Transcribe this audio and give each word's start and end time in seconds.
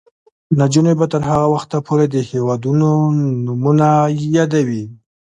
نجونې 0.57 0.93
به 0.99 1.05
تر 1.13 1.21
هغه 1.29 1.47
وخته 1.53 1.77
پورې 1.87 2.05
د 2.09 2.15
هیوادونو 2.31 2.89
نومونه 3.45 3.89
یادوي. 4.37 4.83